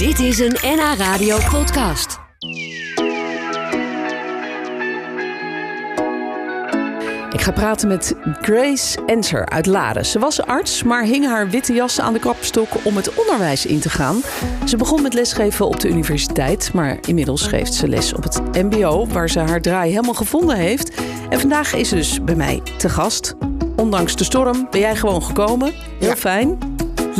[0.00, 2.18] Dit is een NH Radio podcast.
[7.30, 10.06] Ik ga praten met Grace Enser uit Laren.
[10.06, 13.80] Ze was arts, maar hing haar witte jas aan de kapstok om het onderwijs in
[13.80, 14.20] te gaan.
[14.66, 19.06] Ze begon met lesgeven op de universiteit, maar inmiddels geeft ze les op het MBO,
[19.06, 21.02] waar ze haar draai helemaal gevonden heeft.
[21.28, 23.34] En vandaag is ze dus bij mij te gast.
[23.76, 25.72] Ondanks de storm ben jij gewoon gekomen.
[25.98, 26.16] Heel Ja.
[26.16, 26.69] fijn.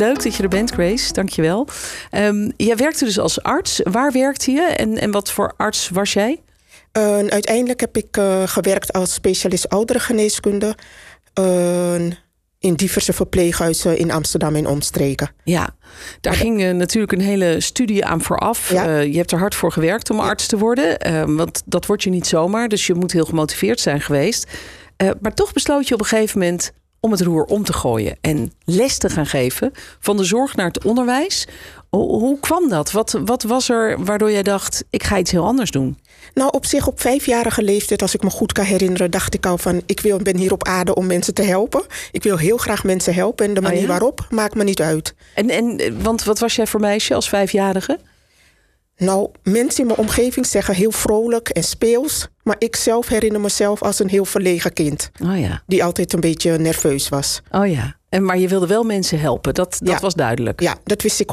[0.01, 1.12] Leuk dat je er bent, Grace.
[1.12, 1.69] Dankjewel.
[2.12, 3.80] Um, jij werkte dus als arts.
[3.82, 6.41] Waar werkte je en, en wat voor arts was jij?
[6.99, 10.75] Uh, uiteindelijk heb ik uh, gewerkt als specialist ouderengeneeskunde.
[11.41, 11.94] Uh,
[12.58, 15.31] in diverse verpleeghuizen in Amsterdam en omstreken.
[15.44, 15.77] Ja,
[16.21, 18.72] daar ging uh, natuurlijk een hele studie aan vooraf.
[18.72, 18.89] Ja.
[18.89, 20.22] Uh, je hebt er hard voor gewerkt om Ja.
[20.22, 21.07] arts te worden.
[21.07, 22.69] Uh, want dat word je niet zomaar.
[22.69, 24.46] Dus je moet heel gemotiveerd zijn geweest.
[25.21, 28.53] Maar toch besloot je op een gegeven moment om het roer om te gooien en
[28.64, 31.46] les te gaan geven van de zorg naar het onderwijs.
[31.91, 32.91] Hoe, kwam dat?
[32.91, 35.98] Wat, wat was er waardoor jij dacht: ik ga iets heel anders doen?
[36.34, 39.58] Nou, op zich op vijfjarige leeftijd, als ik me goed kan herinneren, dacht ik al
[39.58, 41.83] van: ik wil, ben hier op aarde om mensen te helpen.
[42.12, 43.86] Ik wil heel graag mensen helpen en de manier ja?
[43.86, 45.14] waarop maakt me niet uit.
[45.34, 47.98] En, en want wat was jij voor meisje als vijfjarige?
[49.00, 52.28] Nou, mensen in mijn omgeving zeggen heel vrolijk en speels.
[52.42, 55.10] Maar ik zelf herinner mezelf als een heel verlegen kind.
[55.24, 55.62] Oh ja.
[55.66, 57.42] Die altijd een beetje nerveus was.
[57.50, 57.96] Oh ja.
[58.08, 60.00] En, maar je wilde wel mensen helpen, dat, dat Ja.
[60.00, 60.60] was duidelijk.
[60.60, 61.30] Ja, dat wist ik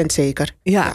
[0.00, 0.54] 100% zeker.
[0.62, 0.94] Ja.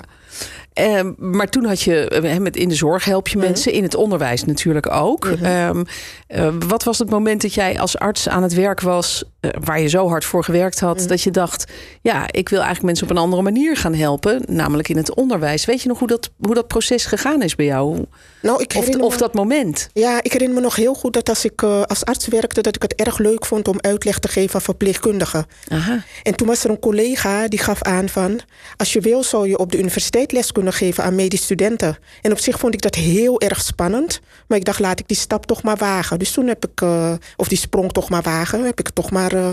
[0.73, 3.38] Eh, maar toen had je, eh, met in de zorg help Mhm.
[3.38, 5.25] je mensen, in het onderwijs natuurlijk ook.
[5.25, 5.83] Ehm,
[6.27, 9.81] eh, wat was het moment dat jij als arts aan het werk was, eh, waar
[9.81, 11.07] je zo hard voor gewerkt had, Mhm.
[11.07, 14.89] dat je dacht, ja, ik wil eigenlijk mensen op een andere manier gaan helpen, namelijk
[14.89, 15.66] in het onderwijs.
[15.66, 18.05] Weet je nog hoe dat, hoe dat proces gegaan is bij jou?
[18.41, 19.89] Nou, ik Of, herinner of me- dat moment?
[19.94, 22.81] Ja, ik herinner me nog heel goed dat als ik als arts werkte, dat ik
[22.81, 25.45] het erg leuk vond om uitleg te geven aan verpleegkundigen.
[25.67, 26.03] Aha.
[26.23, 28.39] En toen was er een collega die gaf aan van,
[28.77, 31.97] als je wil zou je op de universiteit les kunnen geven aan medisch studenten.
[32.22, 35.17] En op zich vond ik dat heel erg spannend, maar ik dacht laat ik die
[35.17, 36.19] stap toch maar wagen.
[36.19, 39.12] Dus toen heb ik, eh, of die sprong toch maar wagen, heb ik het toch
[39.12, 39.51] maar eh,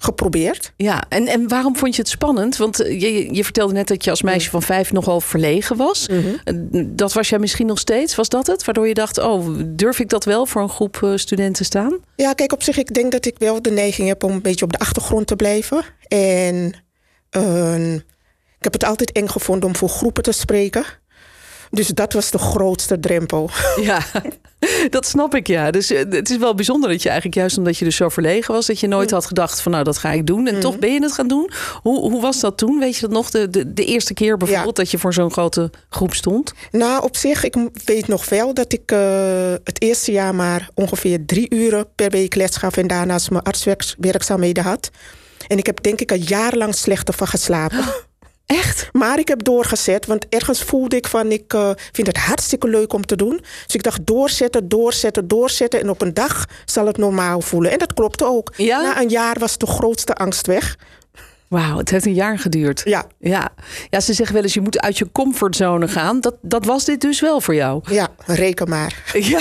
[0.00, 0.72] geprobeerd.
[0.76, 2.56] Ja, en, en waarom vond je het spannend?
[2.56, 6.06] Want eh, je, je vertelde net dat je als meisje van vijf nogal verlegen was.
[6.06, 8.14] Eh, Dat was jij misschien nog steeds.
[8.14, 8.64] Was dat het?
[8.64, 11.98] Waardoor je dacht, oh, durf ik dat wel voor een groep studenten staan?
[12.16, 14.64] Ja, kijk, op zich, ik denk dat ik wel de neiging heb om een beetje
[14.64, 15.82] op de achtergrond te blijven.
[16.08, 16.72] En
[17.30, 18.04] eh, ik
[18.72, 20.84] heb het altijd eng gevonden om voor groepen te spreken.
[21.70, 23.50] Dus dat was de grootste drempel.
[23.82, 24.00] Ja,
[24.90, 25.70] dat snap ik, ja.
[25.70, 28.54] Dus eh, het is wel bijzonder dat je eigenlijk juist omdat je dus zo verlegen
[28.54, 28.66] was...
[28.66, 30.46] dat je nooit had gedacht van nou, dat ga ik doen.
[30.46, 31.50] En toch ben je het gaan doen.
[31.82, 32.78] Hoe, hoe was dat toen?
[32.78, 33.30] Weet je dat nog?
[33.30, 36.52] De, de, de eerste keer bijvoorbeeld dat je voor zo'n grote groep stond?
[36.70, 41.26] Nou, op zich, ik weet nog wel dat ik eh, het eerste jaar maar ongeveer
[41.26, 44.90] drie uren per week les gaf en daarnaast mijn artswerkzaamheden had.
[45.48, 47.84] En ik heb denk ik een jaar lang slechter van geslapen.
[48.46, 48.88] Echt?
[48.92, 52.92] Maar ik heb doorgezet, want ergens voelde ik van ik eh, vind het hartstikke leuk
[52.92, 53.40] om te doen.
[53.64, 55.80] Dus ik dacht doorzetten, doorzetten, doorzetten.
[55.80, 57.70] En op een dag zal het normaal voelen.
[57.70, 58.52] En dat klopte ook.
[58.56, 58.82] Ja?
[58.82, 60.76] Na een jaar was de grootste angst weg.
[61.48, 62.82] Wauw, het heeft een jaar geduurd.
[62.84, 63.48] Ja, Ja.
[63.90, 66.20] ja, ze zeggen wel eens je moet uit je comfortzone gaan.
[66.20, 67.82] Dat, dat was dit dus wel voor jou.
[67.90, 69.02] ja, reken maar.
[69.20, 69.40] Ja,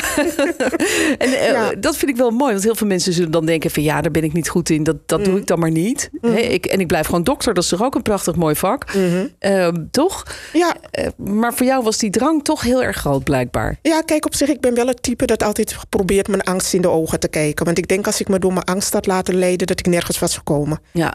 [1.17, 2.51] en eh, dat vind ik wel mooi.
[2.51, 4.83] Want heel veel mensen zullen dan denken van ja, daar ben ik niet goed in.
[4.83, 6.09] Dat, dat doe ik dan maar niet.
[6.21, 7.53] Hè, ik, en ik blijf gewoon dokter.
[7.53, 8.93] Dat is toch ook een prachtig mooi vak.
[8.93, 9.27] Mhm.
[9.39, 10.23] Ehm, toch?
[10.53, 13.77] Ja, Eh, maar voor jou was die drang toch heel erg groot blijkbaar.
[13.81, 16.81] Ja, kijk, op zich, ik ben wel het type dat altijd probeert mijn angst in
[16.81, 17.65] de ogen te kijken.
[17.65, 20.19] Want ik denk als ik me door mijn angst had laten leiden, dat ik nergens
[20.19, 20.79] was gekomen.
[20.91, 21.13] Ja,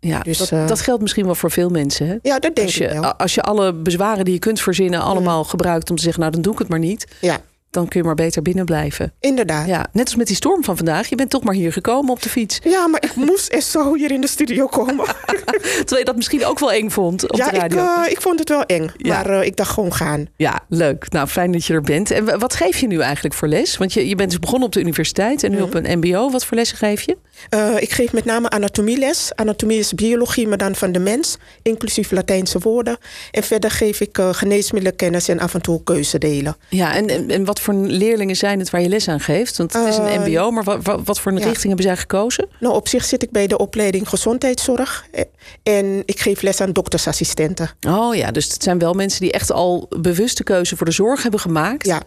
[0.00, 2.06] ja Dus, dat, eh, dat geldt misschien wel voor veel mensen.
[2.06, 2.16] Hè?
[2.22, 3.14] Ja, dat denk Als ik je, wel.
[3.14, 6.42] als je alle bezwaren die je kunt verzinnen allemaal gebruikt om te zeggen, nou dan
[6.42, 7.06] doe ik het maar niet.
[7.20, 7.38] Ja,
[7.70, 9.12] Dan kun je maar beter binnen blijven.
[9.20, 9.66] inderdaad.
[9.66, 9.72] Ja.
[9.72, 11.08] Ja, net als met die storm van vandaag.
[11.08, 12.58] Je bent toch maar hier gekomen op de fiets.
[12.90, 15.04] maar ik moest echt zo hier in de studio komen.
[15.60, 17.78] Terwijl je dat misschien ook wel eng vond op ja, de ik, radio.
[17.78, 18.90] eh, ik vond het wel eng.
[18.96, 19.14] Ja.
[19.14, 20.26] Maar eh, ik dacht gewoon gaan.
[20.36, 21.10] Ja, leuk.
[21.12, 22.10] Nou, fijn dat je er bent.
[22.10, 23.76] En wa- wat geef je nu eigenlijk voor les?
[23.76, 26.30] Want je, je bent dus begonnen op de universiteit en nu op een mbo.
[26.30, 27.16] Wat voor lessen geef je?
[27.48, 29.30] Eh, ik geef met name anatomieles.
[29.34, 31.36] Anatomie is biologie, maar dan van de mens.
[31.62, 32.98] Inclusief Latijnse woorden.
[33.30, 36.56] En verder geef ik uh, geneesmiddelenkennis en af en toe keuzedelen.
[36.68, 39.56] Ja, en, en, en wat voor leerlingen zijn het waar je les aan geeft?
[39.56, 41.44] Want het is een Uh, mbo, maar wat, wat, wat voor een ja.
[41.44, 42.48] richting hebben zij gekozen?
[42.60, 45.06] Nou, op zich zit ik bij de opleiding gezondheidszorg.
[45.12, 45.24] Eh,
[45.62, 47.70] En ik geef les aan doktersassistenten.
[47.88, 51.22] Oh ja, dus het zijn wel mensen die echt al bewuste keuze voor de zorg
[51.22, 51.86] hebben gemaakt.
[51.86, 52.02] Ja,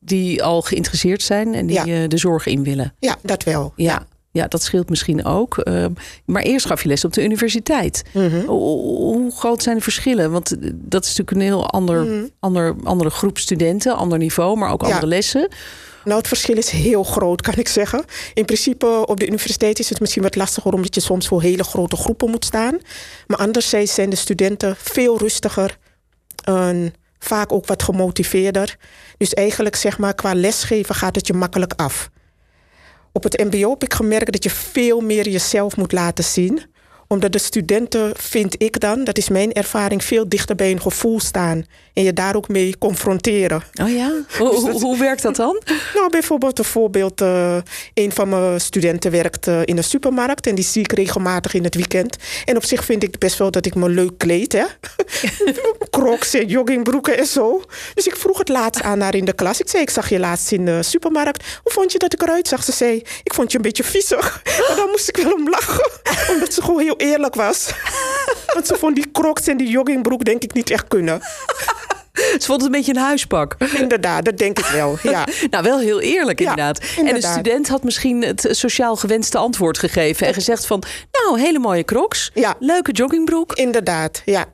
[0.00, 2.02] Die al geïnteresseerd zijn en die Ja.
[2.02, 2.94] eh, de zorg in willen.
[2.98, 3.72] ja dat wel.
[3.76, 4.06] Ja.
[4.38, 5.58] Ja, dat scheelt misschien ook.
[5.58, 5.92] Ehm,
[6.24, 8.02] maar eerst gaf je les op de universiteit.
[8.12, 8.44] Mhm.
[8.46, 10.30] Hoe, hoe groot zijn de verschillen?
[10.30, 14.70] Want eh, dat is natuurlijk een heel ander, ander, andere groep studenten, ander niveau, maar
[14.72, 14.88] ook Mhm.
[14.88, 14.94] Ja.
[14.94, 15.48] andere lessen.
[16.04, 18.04] Nou, het verschil is heel groot, kan ik zeggen.
[18.34, 20.72] In principe op de universiteit is het misschien wat lastiger...
[20.72, 22.78] omdat je soms voor hele grote groepen moet staan.
[23.26, 25.78] Maar anderzijds zijn de studenten veel rustiger...
[26.44, 28.76] een, vaak ook wat gemotiveerder.
[29.16, 32.10] Dus eigenlijk zeg maar qua lesgeven gaat het je makkelijk af.
[33.18, 36.62] Op het MBO heb ik gemerkt dat je veel meer jezelf moet laten zien
[37.08, 41.20] omdat de studenten, vind ik dan, dat is mijn ervaring, veel dichter bij hun gevoel
[41.20, 41.64] staan.
[41.92, 43.62] En je daar ook mee confronteren.
[43.82, 44.12] Oh ja?
[44.38, 45.62] Hoe, dus hoe werkt dat dan?
[45.94, 47.20] Nou, bijvoorbeeld een voorbeeld.
[47.20, 47.56] Uh,
[47.94, 50.46] een van mijn studenten werkt uh, in een supermarkt.
[50.46, 52.16] En die zie ik regelmatig in het weekend.
[52.44, 54.52] En op zich vind ik best wel dat ik me leuk kleed.
[54.52, 54.64] Hè?
[55.90, 57.62] Crocs en joggingbroeken en zo.
[57.94, 59.60] Dus ik vroeg het laatst aan haar in de klas.
[59.60, 61.44] Ik zei, ik zag je laatst in de supermarkt.
[61.62, 62.64] Hoe vond je dat ik eruit zag?
[62.64, 64.42] Ze zei, ik vond je een beetje viezig.
[64.68, 65.90] Maar dan moest ik wel om lachen.
[66.28, 67.70] Omdat ze gewoon heel eerlijk was.
[68.54, 71.20] Want ze vond die crocs en die joggingbroek denk ik niet echt kunnen.
[72.18, 73.56] Ze vond het een beetje een huispak.
[73.74, 74.98] Inderdaad, dat denk ik wel.
[75.02, 75.26] Ja.
[75.50, 76.80] nou, wel heel eerlijk inderdaad.
[77.04, 80.26] En de student had misschien het sociaal gewenste antwoord gegeven.
[80.26, 82.30] En gezegd van, nou, hele mooie crocs.
[82.34, 82.54] Ja.
[82.58, 83.52] Leuke joggingbroek.
[83.52, 84.44] Inderdaad, ja.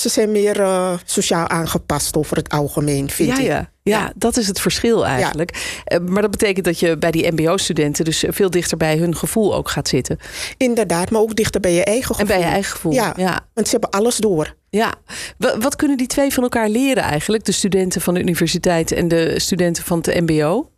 [0.00, 3.46] Ze zijn meer uh, sociaal aangepast over het algemeen, vind ja, ik.
[3.46, 3.70] Ja.
[3.82, 5.56] Ja, dat is het verschil eigenlijk.
[5.56, 5.96] Ja.
[5.96, 9.54] Eh, maar dat betekent dat je bij die MBO-studenten dus veel dichter bij hun gevoel
[9.54, 10.18] ook gaat zitten.
[10.56, 12.20] Inderdaad, maar ook dichter bij je eigen gevoel.
[12.20, 12.92] En bij je eigen gevoel.
[12.92, 13.40] Ja, ja.
[13.54, 14.56] want ze hebben alles door.
[14.68, 14.94] Ja,
[15.38, 17.44] wat kunnen die twee van elkaar leren eigenlijk?
[17.44, 20.70] De studenten van de universiteit en de studenten van het MBO?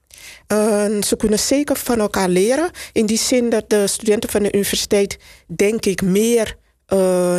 [0.52, 2.70] Uh, ze kunnen zeker van elkaar leren.
[2.92, 6.56] In die zin dat de studenten van de universiteit, denk ik, meer.
[6.88, 7.36] Uh,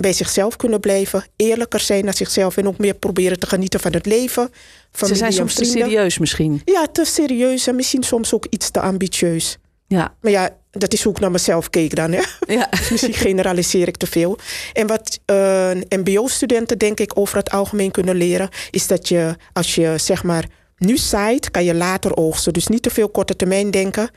[0.00, 3.92] bij zichzelf kunnen blijven, eerlijker zijn naar zichzelf en ook meer proberen te genieten van
[3.92, 4.50] het leven.
[4.92, 6.62] Ze zijn soms te serieus misschien.
[6.64, 9.58] Ja, te serieus en misschien soms ook iets te ambitieus.
[9.86, 10.14] Ja.
[10.20, 12.12] Maar ja, dat is hoe ik naar mezelf keek dan.
[12.12, 12.22] Hè?
[12.46, 12.68] Ja.
[12.78, 14.38] Dus misschien generaliseer ik te veel.
[14.72, 19.36] En wat uh, eh, MBO-studenten denk ik over het algemeen kunnen leren, is dat je
[19.52, 20.44] als je zeg maar
[20.78, 22.52] nu zaait, kan je later oogsten.
[22.52, 24.10] Dus niet te veel korte termijn denken.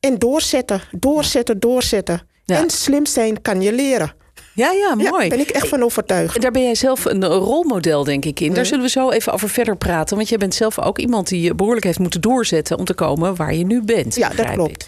[0.00, 2.26] En doorzetten, doorzetten, doorzetten.
[2.46, 4.14] En slim zijn kan je leren.
[4.54, 5.10] Ja, ja, mooi.
[5.10, 6.40] Daar ben ik echt van overtuigd.
[6.40, 8.54] Daar ben jij zelf een rolmodel, denk ik, in.
[8.54, 10.16] Daar zullen we zo even over verder praten.
[10.16, 13.54] Want jij bent zelf ook iemand die behoorlijk heeft moeten doorzetten om te komen waar
[13.54, 14.14] je nu bent.
[14.14, 14.86] Ja, dat klopt.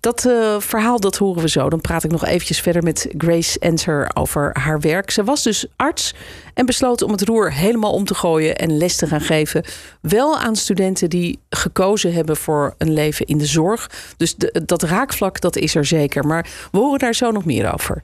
[0.00, 1.68] Dat uh, verhaal, dat horen we zo.
[1.68, 5.10] Dan praat ik nog eventjes verder met Grace Enter over haar werk.
[5.10, 6.14] Ze was dus arts
[6.54, 9.64] en besloot om het roer helemaal om te gooien en les te gaan geven.
[10.00, 13.90] Wel aan studenten die gekozen hebben voor een leven in de zorg.
[14.16, 16.26] Dus de, dat raakvlak, dat is er zeker.
[16.26, 18.02] Maar we horen daar zo nog meer over.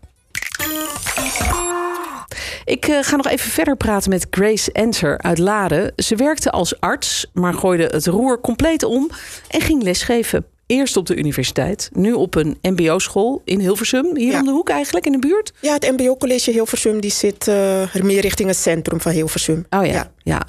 [2.65, 5.93] Ik uh, ga nog even verder praten met Grace Enter uit Laren.
[5.97, 9.11] Ze werkte als arts, maar gooide het roer compleet om
[9.49, 10.45] en ging lesgeven.
[10.67, 14.17] Eerst op de universiteit, nu op een mbo-school in Hilversum.
[14.17, 15.53] Hier om de hoek eigenlijk, in de buurt?
[15.61, 19.67] Ja, het mbo-college Hilversum die zit uh, meer richting het centrum van Hilversum.
[19.71, 20.43] Oh ja, ja.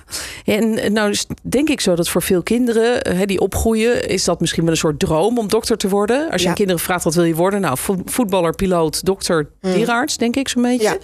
[0.46, 4.08] En nou denk ik zo dat voor veel kinderen hè, die opgroeien...
[4.08, 6.32] is dat misschien wel een soort droom om dokter te worden.
[6.32, 7.62] Als je aan kinderen vraagt wat wil je worden?
[7.62, 9.74] Nou, voetballer, piloot, dokter, mm.
[9.74, 11.00] dierarts, denk ik zo'n beetje.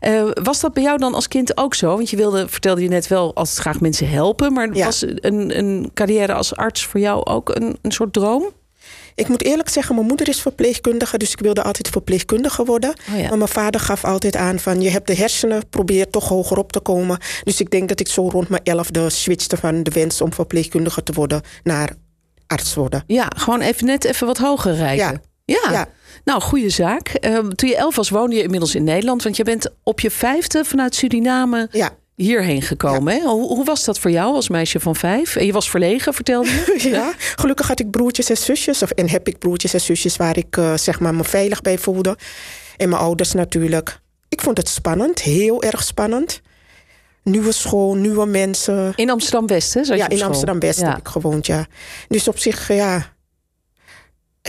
[0.00, 1.96] Uh, was dat bij jou dan als kind ook zo?
[1.96, 4.52] Want je wilde, vertelde je net wel, altijd graag mensen helpen.
[4.52, 8.52] Maar was een, een carrière als arts voor jou ook een, een soort droom?
[9.14, 12.90] Ik moet eerlijk zeggen, mijn moeder is verpleegkundige, dus ik wilde altijd verpleegkundige worden.
[12.90, 16.58] Oh maar mijn vader gaf altijd aan van je hebt de hersenen, probeer toch hoger
[16.58, 17.18] op te komen.
[17.44, 21.02] Dus ik denk dat ik zo rond mijn elfde switchte van de wens om verpleegkundige
[21.02, 21.96] te worden naar
[22.46, 23.04] arts worden.
[23.06, 25.22] Ja, gewoon even net even wat hoger rijden.
[25.44, 25.70] Ja.
[25.70, 25.88] ja.
[26.24, 27.18] Nou, goede zaak.
[27.20, 29.22] Uh, toen je elf was, woonde je inmiddels in Nederland.
[29.22, 33.14] Want je bent op je vijfde vanuit Suriname ja hierheen gekomen.
[33.14, 33.20] Hè?
[33.20, 35.36] Hoe, hoe, was dat voor jou als meisje van vijf?
[35.36, 36.88] En je was verlegen, vertelde je?
[36.90, 38.82] ja, gelukkig had ik broertjes en zusjes.
[38.82, 41.78] Of, en heb ik broertjes en zusjes waar ik uh, zeg maar me veilig bij
[41.78, 42.16] voelde.
[42.76, 43.98] En mijn ouders natuurlijk.
[44.28, 46.40] Ik vond het spannend, heel erg spannend.
[47.22, 48.92] Nieuwe school, nieuwe mensen.
[48.96, 49.80] In Amsterdam-West, hè?
[49.80, 51.66] Ja, in Amsterdam-West heb ik gewoond, ja.
[52.08, 53.13] Dus op zich, ja,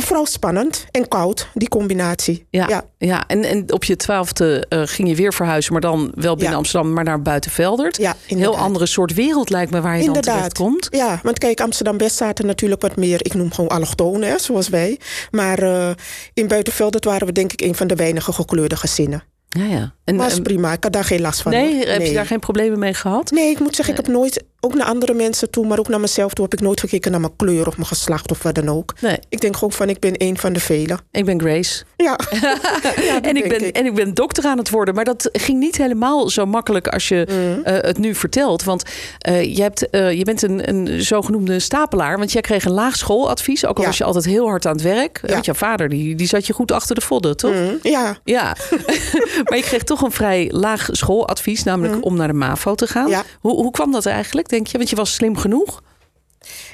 [0.03, 2.47] Vooral spannend en koud, die combinatie.
[2.49, 2.83] Ja, ja.
[2.97, 3.23] ja.
[3.27, 6.93] En, en op je twaalfde uh, ging je weer verhuizen, maar dan wel binnen Amsterdam,
[6.93, 7.97] maar naar Buitenveldert.
[7.97, 10.25] Ja, Een heel andere soort wereld lijkt me waar je inderdaad.
[10.25, 10.87] dan terecht komt.
[10.91, 14.99] Ja, want kijk, Amsterdam-West zaten natuurlijk wat meer, ik noem gewoon allochtonen, zoals wij.
[15.31, 15.89] Maar uh,
[16.33, 19.23] in Buitenveldert waren we denk ik een van de weinige gekleurde gezinnen.
[19.49, 19.93] Ja, ja.
[20.03, 21.51] En, was prima, ik had daar geen last van.
[21.51, 23.31] Nee, heb je daar geen problemen mee gehad?
[23.31, 25.99] Nee, ik moet zeggen, ik heb nooit, ook naar andere mensen toe, maar ook naar
[25.99, 28.69] mezelf toe, heb ik nooit gekeken naar mijn kleur of mijn geslacht of wat dan
[28.69, 28.93] ook.
[29.01, 29.17] Nee.
[29.29, 30.99] Ik denk gewoon van, ik ben een van de velen.
[31.11, 31.83] Ik ben Grace.
[31.97, 32.19] Ja.
[33.29, 36.29] en, ik ben, en ik ben dokter aan het worden, maar dat ging niet helemaal
[36.29, 37.73] zo makkelijk als je mm.
[37.73, 38.63] uh, het nu vertelt.
[38.63, 38.83] Want
[39.29, 42.95] uh, je, hebt, uh, je bent een, een zogenoemde stapelaar, want jij kreeg een laag
[42.95, 43.87] schooladvies, ook al ja.
[43.87, 45.19] was je altijd heel hard aan het werk.
[45.21, 45.33] Ja.
[45.33, 47.53] Want jouw vader, die, die zat je goed achter de vodden, toch?
[47.53, 47.79] Mm.
[47.81, 48.17] Ja.
[48.23, 48.55] Ja.
[49.47, 52.03] maar je kreeg toch een vrij laag schooladvies, namelijk mm.
[52.03, 53.23] om naar de MAVO te gaan.
[53.41, 54.77] Hoe, hoe kwam dat eigenlijk, denk je?
[54.77, 55.81] Want je was slim genoeg.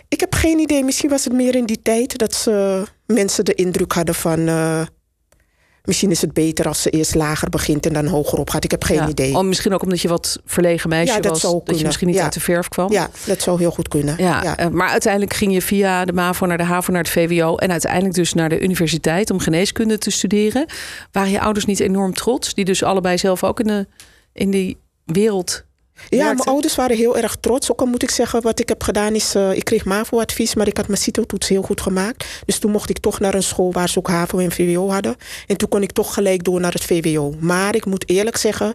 [0.07, 0.83] Ik heb geen idee.
[0.83, 4.39] Misschien was het meer in die tijd dat ze mensen de indruk hadden van.
[4.39, 4.81] Uh,
[5.83, 8.63] Misschien is het beter als ze eerst lager begint en dan hoger op gaat.
[8.63, 9.07] Ik heb geen Ja.
[9.09, 9.35] idee.
[9.38, 11.63] Oh, misschien ook omdat je wat verlegen meisje Ja, dat was.
[11.63, 12.23] dat je misschien niet Ja.
[12.23, 12.91] uit de verf kwam.
[12.91, 14.15] Ja, dat zou heel goed kunnen.
[14.17, 14.57] Ja, ja.
[14.57, 17.55] eh, maar uiteindelijk ging je via de MAVO naar de HAVO, naar het VWO...
[17.55, 20.65] en uiteindelijk dus naar de universiteit om geneeskunde te studeren.
[21.11, 22.53] Waren je ouders niet enorm trots?
[22.53, 23.88] Die dus allebei zelf ook in, de,
[24.33, 25.63] in die wereld
[26.10, 27.71] Ja, mijn ouders waren heel erg trots.
[27.71, 29.36] Ook al moet ik zeggen, wat ik heb gedaan is...
[29.36, 32.25] eh, ik kreeg MAVO-advies, maar ik had mijn CITO-toets heel goed gemaakt.
[32.45, 35.15] Dus toen mocht ik toch naar een school waar ze ook HAVO en VWO hadden.
[35.48, 37.33] En toen kon ik toch gelijk door naar het VWO.
[37.39, 38.74] Maar ik moet eerlijk zeggen,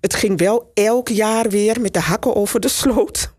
[0.00, 3.36] het ging wel elk jaar weer met de hakken over de sloot.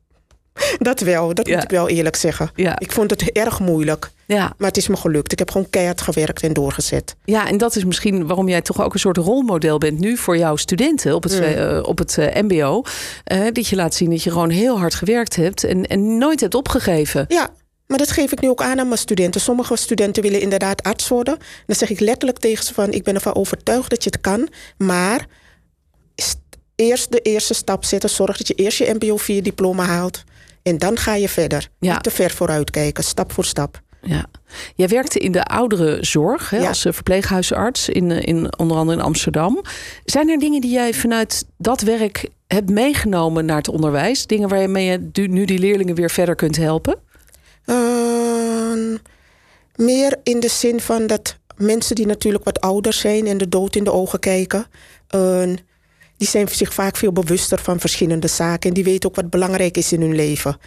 [0.79, 1.53] Dat wel, dat Ja.
[1.55, 2.51] moet ik wel eerlijk zeggen.
[2.55, 2.79] Ja.
[2.79, 4.09] Ik vond het erg moeilijk.
[4.25, 5.31] Ja, Maar het is me gelukt.
[5.31, 7.15] Ik heb gewoon keihard gewerkt en doorgezet.
[7.25, 10.37] ja, en dat is misschien waarom jij toch ook een soort rolmodel bent nu voor
[10.37, 11.43] jouw studenten op het, Mm.
[11.43, 12.81] eh, op het eh, MBO.
[13.23, 16.39] Eh, dat je laat zien dat je gewoon heel hard gewerkt hebt en, en nooit
[16.39, 17.25] hebt opgegeven.
[17.27, 17.49] Ja,
[17.87, 19.41] maar dat geef ik nu ook aan aan mijn studenten.
[19.41, 21.37] Sommige studenten willen inderdaad arts worden.
[21.65, 22.91] Dan zeg ik letterlijk tegen ze van...
[22.91, 24.47] ik ben ervan overtuigd dat je het kan,
[24.77, 25.25] maar...
[26.15, 26.37] st-
[26.75, 28.09] eerst de eerste stap zetten.
[28.09, 30.23] Zorg dat je eerst je mbo 4 diploma haalt.
[30.63, 31.69] En dan ga je verder.
[31.79, 31.93] Ja.
[31.93, 33.81] Niet te ver vooruit kijken, stap voor stap.
[34.01, 34.25] Ja.
[34.75, 36.67] Jij werkte in de ouderenzorg hè, Ja.
[36.67, 39.61] als eh, verpleeghuisarts, in, eh, in, onder andere in Amsterdam.
[40.05, 44.25] Zijn er dingen die jij vanuit dat werk hebt meegenomen naar het onderwijs?
[44.27, 46.95] Dingen waarmee je nu die leerlingen weer verder kunt helpen?
[47.65, 48.97] Ehm,
[49.75, 53.75] meer in de zin van dat mensen die natuurlijk wat ouder zijn en de dood
[53.75, 54.65] in de ogen kijken,
[56.19, 59.77] die zijn zich vaak veel bewuster van verschillende zaken en die weten ook wat belangrijk
[59.77, 60.57] is in hun leven.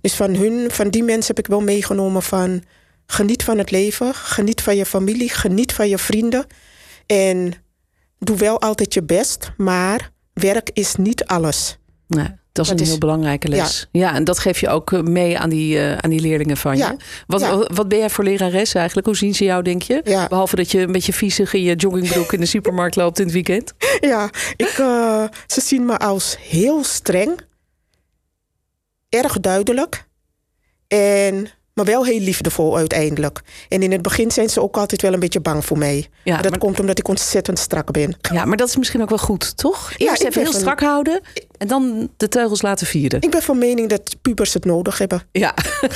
[0.00, 2.62] Dus van hun, van die mensen heb ik wel meegenomen van
[3.06, 6.46] geniet van het leven, geniet van je familie, geniet van je vrienden
[7.06, 7.52] en
[8.18, 11.78] doe wel altijd je best, maar werk is niet alles.
[12.06, 13.88] Nee, dat is Dat een is- heel belangrijke les.
[13.92, 14.14] Ja.
[14.14, 16.96] en dat geef je ook eh, mee aan die, eh, aan die leerlingen van je.
[17.26, 17.56] Wat, Ja.
[17.56, 19.06] wat- wat ben jij voor lerares eigenlijk?
[19.06, 20.00] Hoe zien ze jou, denk je?
[20.04, 20.26] Ja.
[20.28, 23.34] Behalve dat je een beetje viezig in je joggingbroek in de supermarkt loopt in het
[23.34, 23.72] weekend.
[24.00, 27.40] Ja, ik, eh, ze zien me als heel streng,
[29.08, 30.04] erg duidelijk
[30.88, 33.40] en maar wel heel liefdevol uiteindelijk.
[33.68, 36.06] En in het begin zijn ze ook altijd wel een beetje bang voor mij.
[36.24, 38.16] Ja, Maar dat maar- komt omdat ik ontzettend strak ben.
[38.32, 39.92] Ja, maar dat is misschien ook wel goed, toch?
[39.96, 41.20] Eerst even heel van- strak houden
[41.58, 43.20] en dan de teugels laten vieren.
[43.22, 45.22] Ik ben van mening dat pubers het nodig hebben.
[45.32, 45.54] Ja.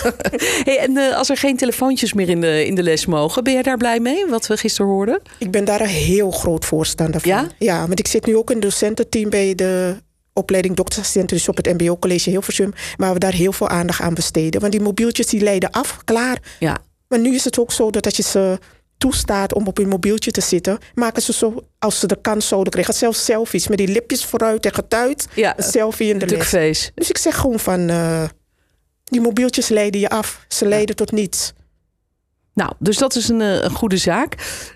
[0.65, 3.53] hey, en eh, als er geen telefoontjes meer in de, in de les mogen, ben
[3.53, 4.27] jij daar blij mee?
[4.27, 5.21] Wat we gisteren hoorden?
[5.39, 7.31] Ik ben daar een heel groot voorstander van.
[7.31, 7.47] Ja?
[7.59, 9.97] Ja, want ik zit nu ook in het docententeam bij de
[10.37, 14.15] opleiding doktersassistenten, dus op het MBO College Hilversum, waar we daar heel veel aandacht aan
[14.15, 14.61] besteden.
[14.61, 16.39] Want die mobieltjes die leiden af, klaar.
[16.59, 16.79] Ja.
[17.09, 18.59] Maar nu is het ook zo dat als je ze
[18.99, 22.73] toestaat om op hun mobieltje te zitten, maken ze zo, als ze de kans zouden
[22.73, 25.27] krijgen, zelfs selfies met die lipjes vooruit en getuit.
[25.35, 26.27] Ja, een selfie in de.
[26.27, 26.91] Duckface.
[26.95, 28.25] Dus ik zeg gewoon van, eh,
[29.05, 30.45] die mobieltjes leiden je af.
[30.49, 31.53] Ze leiden tot niets.
[32.57, 34.35] Nou, dus dat is een, eh, een goede zaak.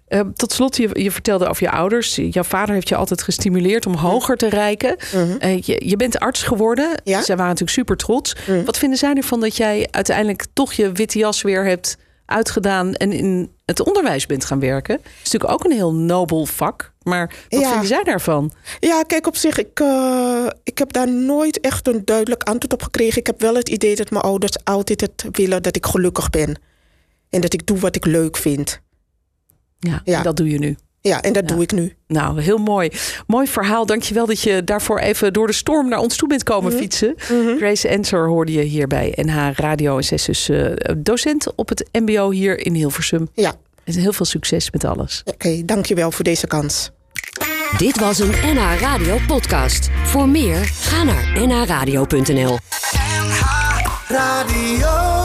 [0.08, 2.16] Eh, tot slot, je, je vertelde over je ouders.
[2.16, 4.96] Jouw vader heeft je altijd gestimuleerd om hoger te reiken.
[5.38, 7.00] Eh, je, je bent arts geworden.
[7.04, 7.22] Ja.
[7.22, 8.36] Zij waren natuurlijk super trots.
[8.46, 8.64] Mhm.
[8.64, 11.96] Wat vinden zij ervan dat jij uiteindelijk toch je witte jas weer hebt
[12.26, 14.96] uitgedaan en in het onderwijs bent gaan werken?
[14.96, 16.92] Dat is natuurlijk ook een heel nobel vak.
[17.02, 17.68] Maar wat Ja.
[17.68, 18.52] vinden zij daarvan?
[18.80, 22.82] Ja, kijk, op zich, ik, eh, ik heb daar nooit echt een duidelijk antwoord op
[22.82, 23.18] gekregen.
[23.20, 26.58] Ik heb wel het idee dat mijn ouders altijd het willen dat ik gelukkig ben.
[27.30, 28.80] En dat ik doe wat ik leuk vind.
[30.04, 30.76] Ja, dat doe je nu.
[31.02, 31.54] Ja, en dat Ja.
[31.54, 31.94] doe ik nu.
[32.06, 32.90] Nou, heel mooi.
[33.26, 33.86] Mooi verhaal.
[33.86, 37.14] Dankjewel dat je daarvoor even door de storm naar ons toe bent komen fietsen.
[37.56, 39.96] Grace Ensor hoorde je hier bij NH Radio.
[39.96, 43.28] En zij is dus eh, docent op het mbo hier in Hilversum.
[43.34, 45.22] Ja, En heel veel succes met alles.
[45.24, 46.90] oké, dankjewel voor deze kans.
[47.76, 49.88] Dit was een NH Radio podcast.
[50.04, 52.58] Voor meer, ga naar nhradio.nl.
[54.08, 55.19] Radio.